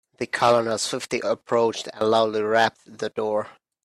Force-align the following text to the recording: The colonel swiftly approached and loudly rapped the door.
The 0.17 0.25
colonel 0.25 0.79
swiftly 0.79 1.21
approached 1.23 1.87
and 1.93 2.09
loudly 2.09 2.41
rapped 2.41 2.79
the 2.97 3.09
door. 3.11 3.49